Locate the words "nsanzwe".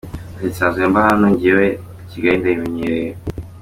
0.51-0.81